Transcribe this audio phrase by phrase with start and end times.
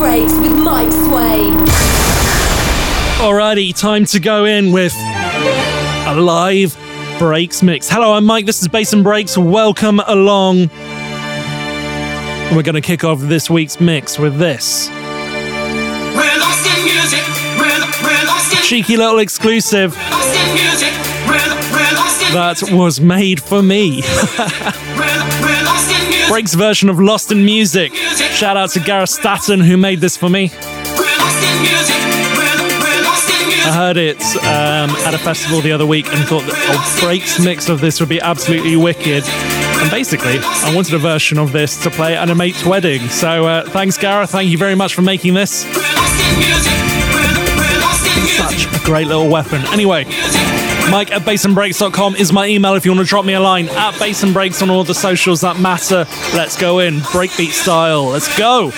[0.00, 1.52] Breaks with Mike Swain.
[3.20, 6.74] Alrighty, time to go in with a live
[7.18, 7.86] breaks mix.
[7.90, 8.46] Hello, I'm Mike.
[8.46, 9.36] This is Bass and Breaks.
[9.36, 10.70] Welcome along.
[10.70, 14.88] And we're going to kick off this week's mix with this.
[14.88, 14.94] We're
[16.38, 17.20] lost in music.
[17.58, 17.68] We're,
[18.02, 20.94] we're lost in Cheeky little exclusive lost in music.
[21.28, 21.36] We're,
[21.76, 24.00] we're lost in that was made for me.
[24.38, 26.28] we're, we're lost in music.
[26.30, 27.92] Breaks version of Lost in Music.
[28.40, 30.50] Shout out to Gareth Statten who made this for me.
[33.60, 37.38] I heard it um, at a festival the other week and thought that a breaks
[37.38, 39.24] mix of this would be absolutely wicked.
[39.28, 43.06] And basically, I wanted a version of this to play at a mate's wedding.
[43.10, 44.30] So uh, thanks, Gareth.
[44.30, 45.66] Thank you very much for making this.
[48.38, 49.60] Such a great little weapon.
[49.66, 50.06] Anyway,
[50.88, 53.68] Mike at bassandbreaks.com is my email if you want to drop me a line.
[53.68, 56.06] At Bass and Breaks on all the socials that matter.
[56.34, 56.98] Let's go in.
[57.00, 58.06] Breakbeat style.
[58.06, 58.70] Let's go.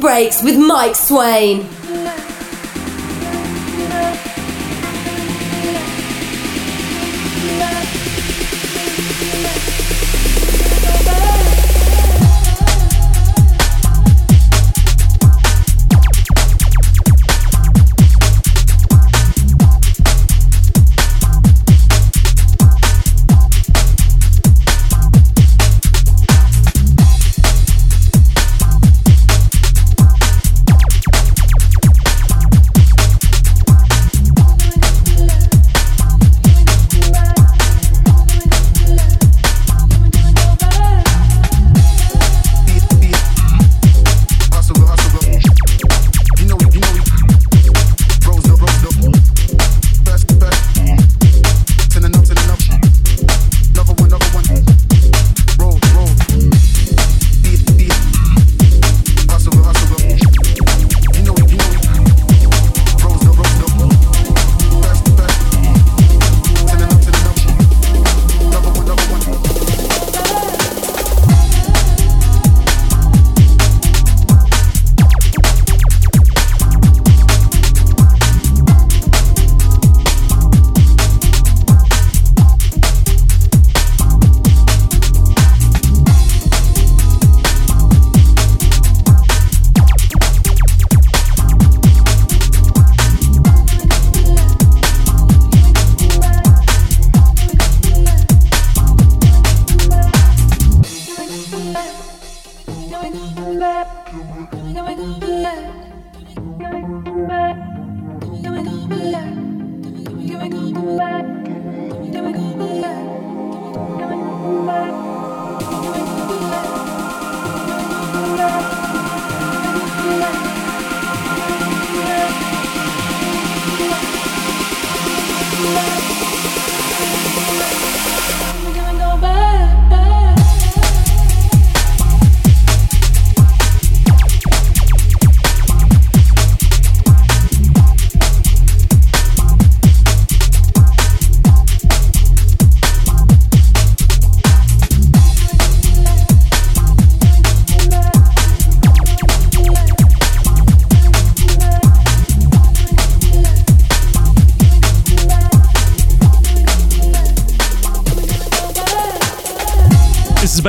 [0.00, 1.68] Breaks with Mike Swain.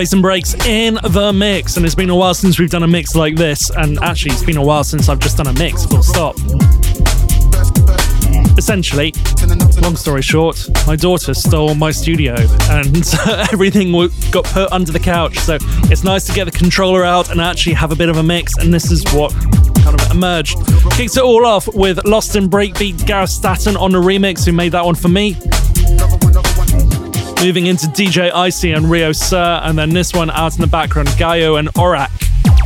[0.02, 2.88] Is and Breaks in the mix, and it's been a while since we've done a
[2.88, 5.86] mix like this, and actually, it's been a while since I've just done a mix,
[5.86, 6.36] full stop.
[8.58, 9.14] Essentially,
[9.80, 12.34] long story short, my daughter stole my studio
[12.72, 13.14] and
[13.54, 13.92] everything
[14.32, 15.38] got put under the couch.
[15.38, 15.60] So
[15.92, 18.58] it's nice to get the controller out and actually have a bit of a mix,
[18.58, 19.32] and this is what
[19.84, 20.58] kind of emerged.
[20.94, 24.72] Kicked it all off with Lost in Breakbeat, Gareth Staton on the remix, who made
[24.72, 25.38] that one for me.
[27.42, 31.08] Moving into DJ Icy and Rio Sir, and then this one out in the background,
[31.10, 32.12] Gaio and Orak,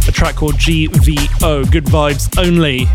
[0.05, 2.86] a track called GVO, Good Vibes Only.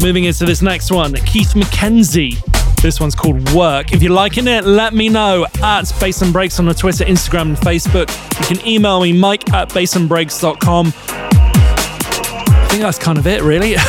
[0.00, 2.40] Moving into this next one, Keith McKenzie.
[2.80, 3.92] This one's called Work.
[3.92, 7.48] If you're liking it, let me know at Bass and Breaks on the Twitter, Instagram,
[7.48, 8.08] and Facebook.
[8.38, 10.92] You can email me, mike at bassandbreaks.com.
[10.96, 13.74] I think that's kind of it, really.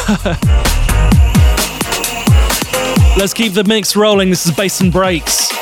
[3.17, 4.31] Let's keep the mix rolling.
[4.31, 5.56] This is Bass and Breaks.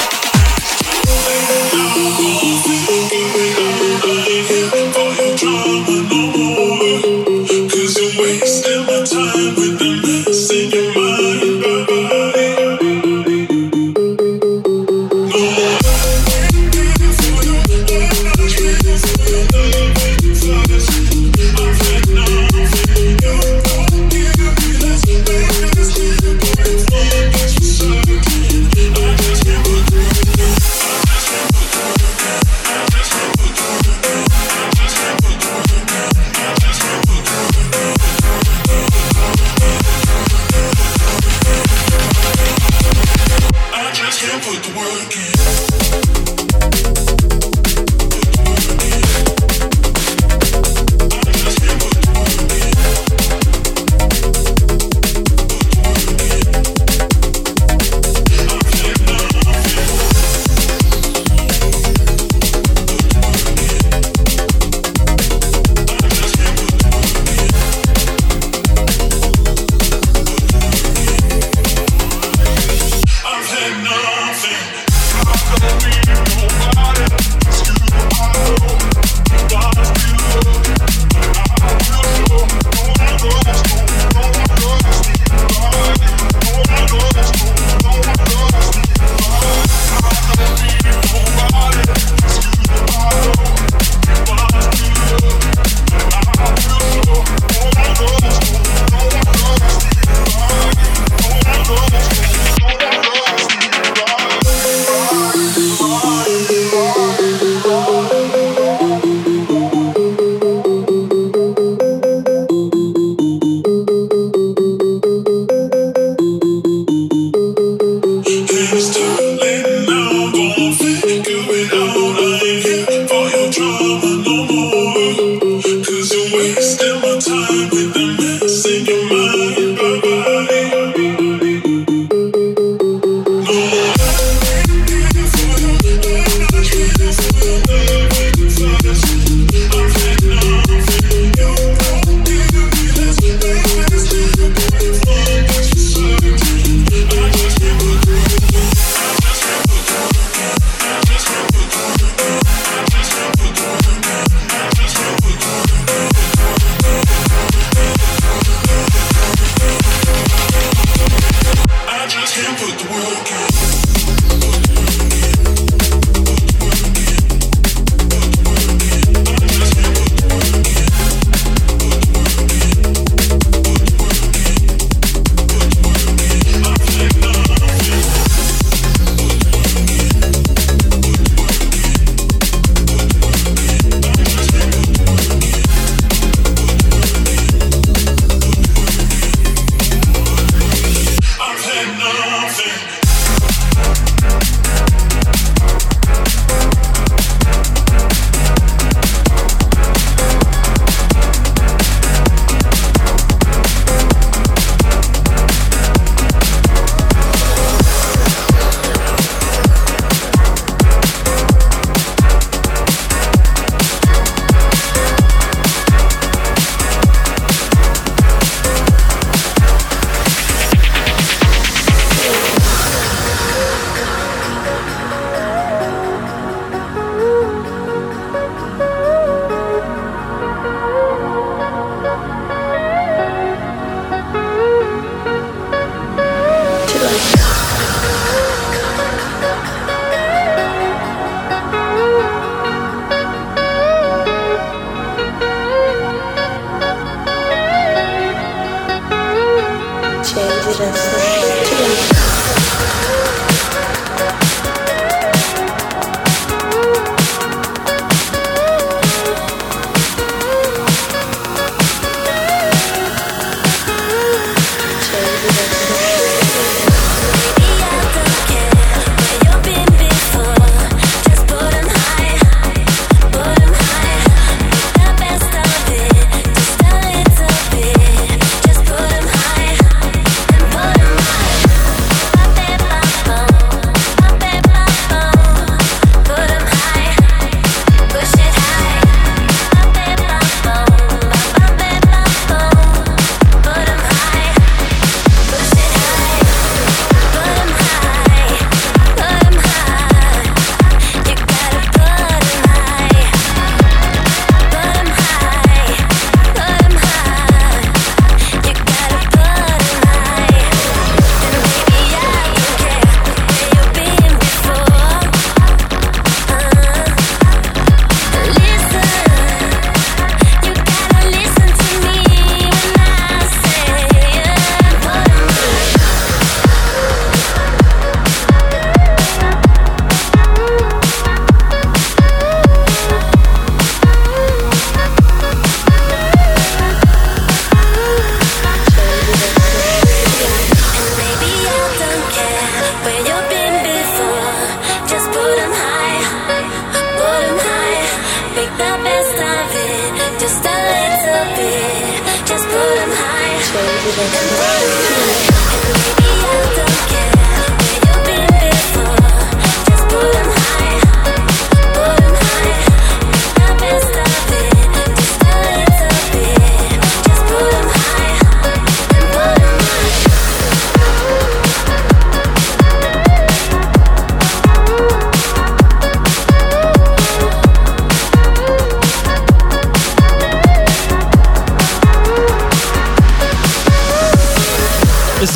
[353.75, 355.54] This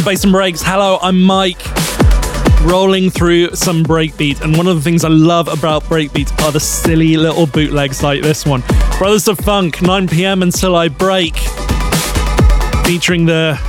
[0.09, 0.63] Bass and Breaks.
[0.63, 1.61] Hello, I'm Mike.
[2.63, 6.59] Rolling through some breakbeat, and one of the things I love about breakbeats are the
[6.59, 8.63] silly little bootlegs like this one.
[8.97, 11.35] Brothers of Funk, 9 pm until I break,
[12.87, 13.59] featuring the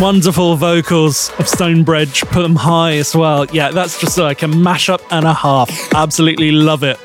[0.00, 2.22] wonderful vocals of Stonebridge.
[2.22, 3.46] Put them high as well.
[3.52, 5.70] Yeah, that's just like a mashup and a half.
[5.94, 6.98] Absolutely love it.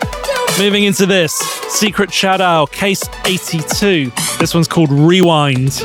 [0.57, 1.33] Moving into this
[1.69, 4.11] Secret Shadow, Case 82.
[4.39, 5.83] This one's called Rewind.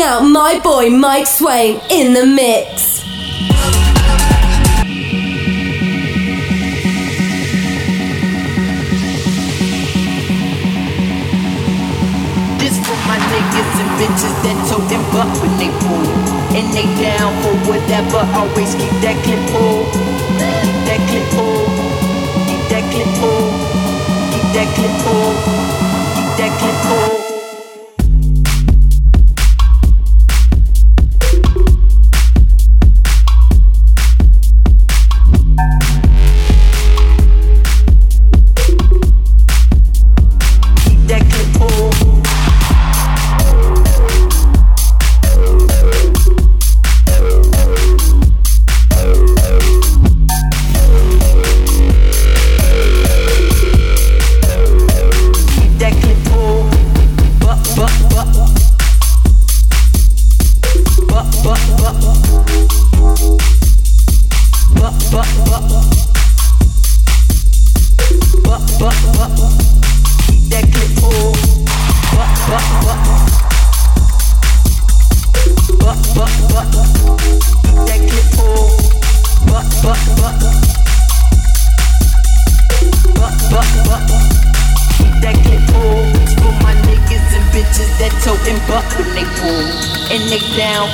[0.00, 3.00] Checking out my boy Mike Swain in the mix.
[12.58, 16.06] This for my niggas and bitches that toting butt when they pull.
[16.56, 19.84] And they down for whatever, always keep that clip full.
[20.86, 21.66] That clip full.
[22.48, 23.50] Keep that clip full.
[24.32, 25.59] Keep that clip full.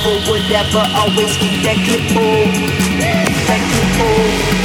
[0.05, 0.49] never, would
[0.95, 2.47] always keep that clip full.
[3.47, 4.56] That clip full.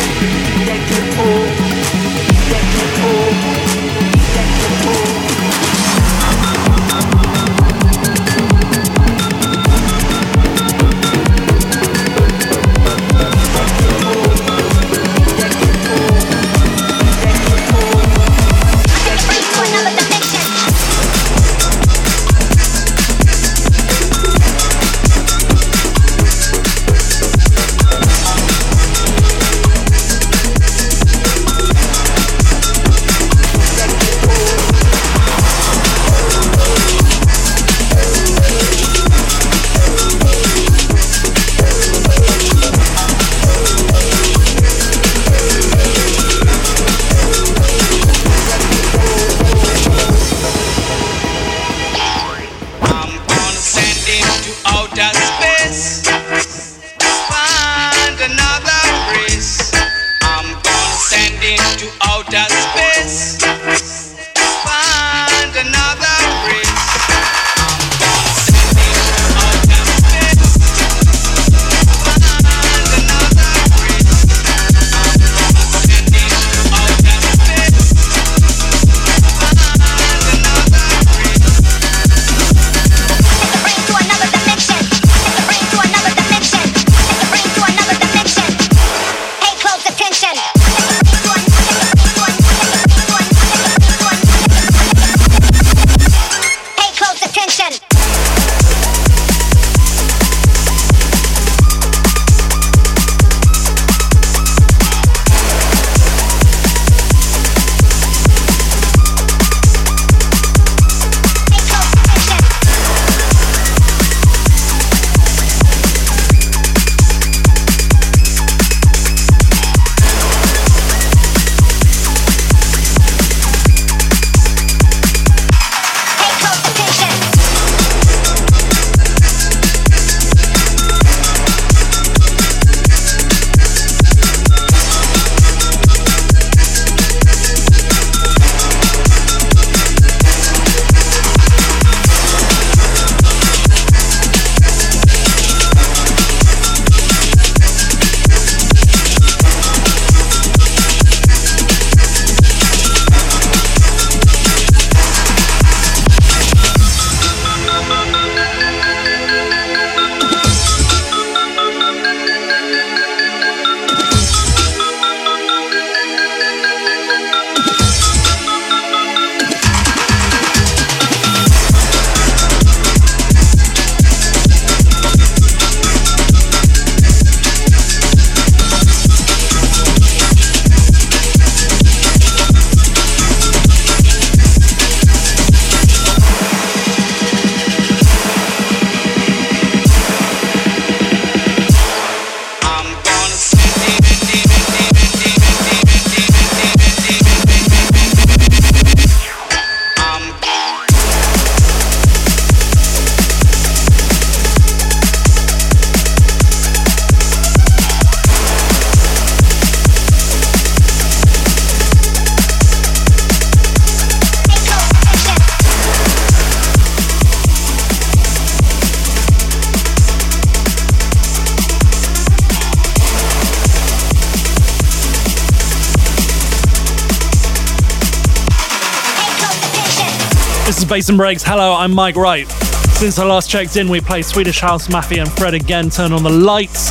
[230.91, 231.41] Bass and Breaks.
[231.41, 232.45] Hello, I'm Mike Wright.
[232.49, 235.89] Since I last checked in, we played Swedish House Mafia and Fred again.
[235.89, 236.89] Turn on the lights.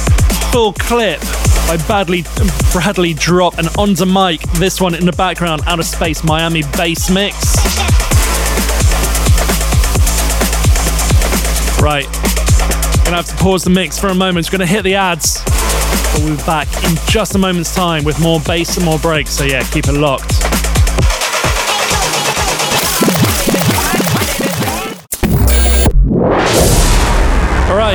[0.53, 1.21] Full clip
[1.69, 2.25] by Badly,
[2.73, 4.41] Bradley Drop and Onto Mike.
[4.53, 7.37] This one in the background, Out of Space Miami bass mix.
[11.79, 12.07] Right.
[13.05, 14.47] Gonna have to pause the mix for a moment.
[14.47, 15.45] We're Gonna hit the ads.
[15.45, 19.33] But we'll be back in just a moment's time with more bass and more breaks.
[19.33, 20.39] So yeah, keep it locked.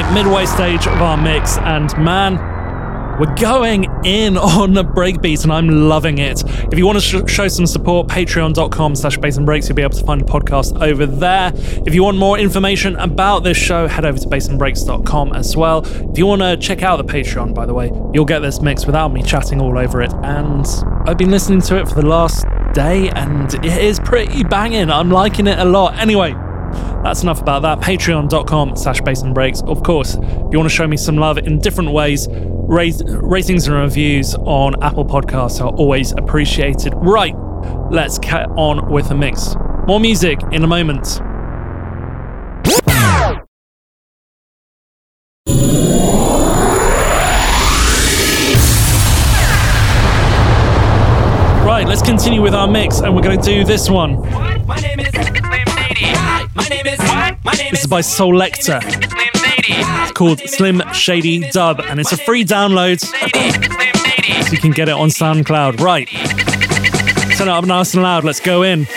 [0.06, 2.38] Right, midway stage of our mix, and man,
[3.20, 6.44] we're going in on the breakbeat, and I'm loving it.
[6.72, 9.98] If you want to sh- show some support, patreon.com slash and breaks, you'll be able
[9.98, 11.52] to find the podcast over there.
[11.56, 15.86] If you want more information about this show, head over to bassandbreaks.com as well.
[16.12, 18.86] If you want to check out the Patreon, by the way, you'll get this mix
[18.86, 20.14] without me chatting all over it.
[20.24, 20.66] And
[21.08, 24.90] I've been listening to it for the last day, and it is pretty banging.
[24.90, 25.98] I'm liking it a lot.
[25.98, 26.36] Anyway,
[27.06, 27.80] that's enough about that.
[27.82, 29.62] Patreon.com slash bass and breaks.
[29.62, 33.76] Of course, if you want to show me some love in different ways, ratings and
[33.76, 36.94] reviews on Apple Podcasts are always appreciated.
[36.96, 37.36] Right,
[37.92, 39.56] let's get on with the mix.
[39.88, 41.22] More music in a moment.
[51.64, 54.24] Right, let's continue with our mix, and we're going to do this one.
[56.56, 57.00] My name is Slim Shady.
[57.00, 57.46] My name is what?
[57.46, 58.82] My name This is by Solector.
[58.82, 64.88] Slim It's called Slim Shady Dub, and it's a free download, so you can get
[64.88, 65.80] it on SoundCloud.
[65.82, 66.08] Right.
[67.38, 68.24] Turn it up nice and loud.
[68.24, 68.88] Let's go in.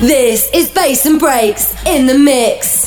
[0.00, 2.79] This is Bass and Breaks in the mix.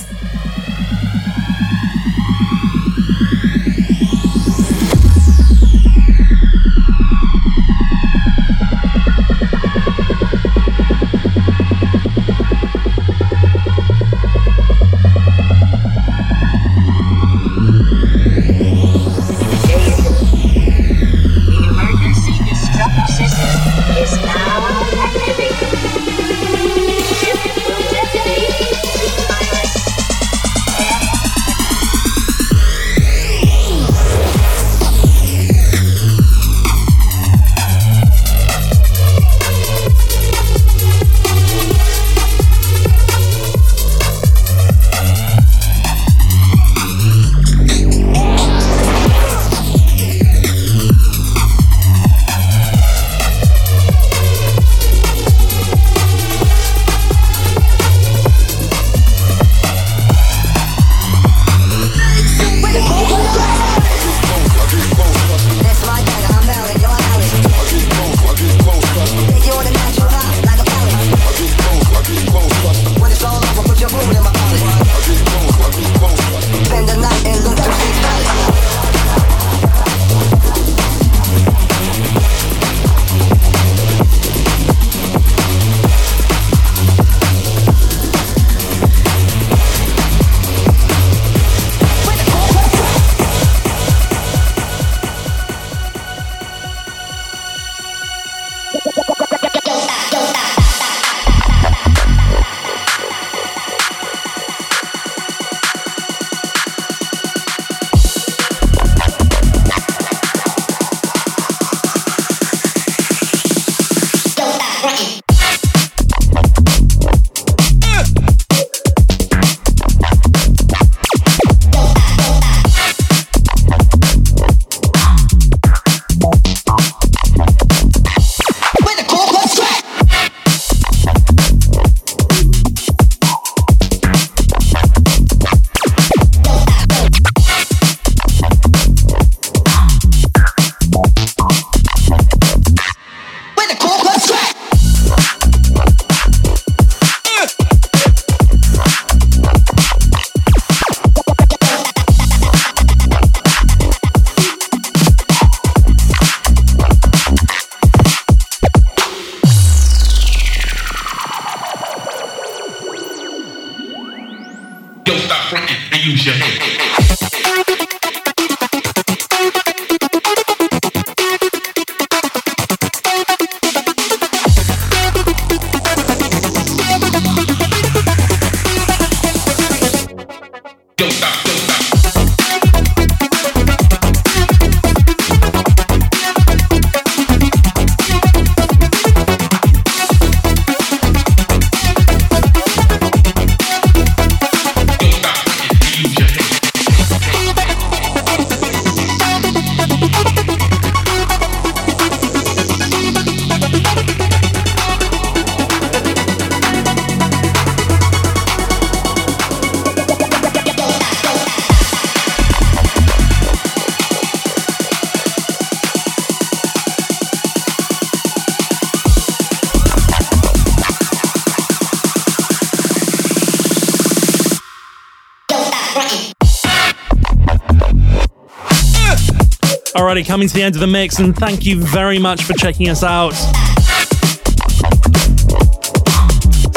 [230.26, 233.04] Coming to the end of the mix, and thank you very much for checking us
[233.04, 233.34] out.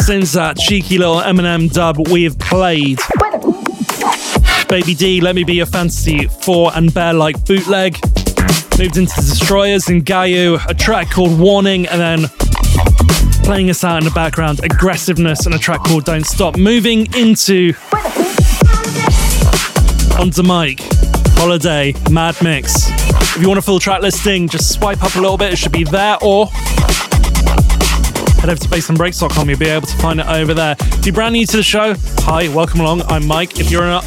[0.03, 2.99] Since that cheeky little Eminem dub we have played,
[4.69, 7.99] Baby D, Let Me Be Your Fantasy 4 and Bear Like Bootleg.
[8.79, 12.29] Moved into Destroyers and Gayu, a track called Warning, and then
[13.43, 16.59] playing us out in the background, Aggressiveness and a track called Don't Stop.
[16.59, 17.73] Moving into
[20.19, 20.81] onto Mike,
[21.37, 22.89] Holiday, Mad Mix.
[23.37, 25.73] If you want a full track listing, just swipe up a little bit, it should
[25.73, 26.47] be there, or
[28.37, 30.77] head over to bassandbreaks.com, you'll be able to find it over there.
[30.79, 33.61] If you're brand new to the show, hi, welcome along, I'm Mike.
[33.61, 34.03] If you're an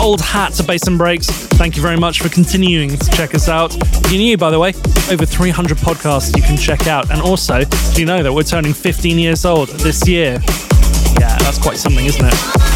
[0.00, 3.48] old hat to Bass and Breaks, thank you very much for continuing to check us
[3.48, 3.76] out.
[3.76, 4.70] If you're new, by the way,
[5.10, 7.10] over 300 podcasts you can check out.
[7.10, 10.40] And also, do you know that we're turning 15 years old this year?
[11.20, 12.75] Yeah, that's quite something, isn't it?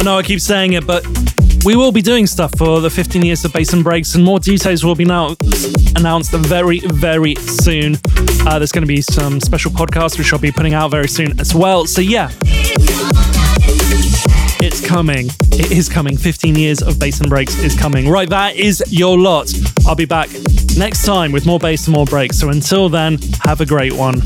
[0.00, 1.04] I know I keep saying it, but
[1.66, 4.40] we will be doing stuff for the 15 years of Bass and Breaks, and more
[4.40, 5.36] details will be now
[5.94, 7.96] announced very, very soon.
[8.46, 11.38] Uh, there's going to be some special podcasts which I'll be putting out very soon
[11.38, 11.84] as well.
[11.84, 12.30] So, yeah,
[14.62, 15.26] it's coming.
[15.52, 16.16] It is coming.
[16.16, 18.08] 15 years of Bass and Breaks is coming.
[18.08, 19.52] Right, that is your lot.
[19.86, 20.30] I'll be back
[20.78, 22.38] next time with more bass and more breaks.
[22.38, 24.22] So, until then, have a great one.